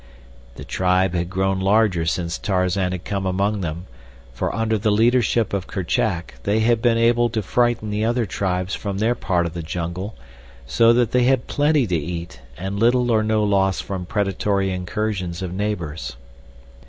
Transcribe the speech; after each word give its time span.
The 0.55 0.63
tribe 0.65 1.13
had 1.13 1.29
grown 1.29 1.59
larger 1.59 2.07
since 2.07 2.39
Tarzan 2.39 2.91
had 2.91 3.05
come 3.05 3.27
among 3.27 3.61
them, 3.61 3.85
for 4.33 4.51
under 4.55 4.75
the 4.79 4.89
leadership 4.89 5.53
of 5.53 5.67
Kerchak 5.67 6.39
they 6.41 6.61
had 6.61 6.81
been 6.81 6.97
able 6.97 7.29
to 7.29 7.43
frighten 7.43 7.91
the 7.91 8.03
other 8.03 8.25
tribes 8.25 8.73
from 8.73 8.97
their 8.97 9.13
part 9.13 9.45
of 9.45 9.53
the 9.53 9.61
jungle 9.61 10.15
so 10.65 10.91
that 10.91 11.11
they 11.11 11.25
had 11.25 11.45
plenty 11.45 11.85
to 11.85 11.95
eat 11.95 12.41
and 12.57 12.79
little 12.79 13.11
or 13.11 13.21
no 13.21 13.43
loss 13.43 13.79
from 13.79 14.07
predatory 14.07 14.71
incursions 14.71 15.43
of 15.43 15.53
neighbors. 15.53 16.17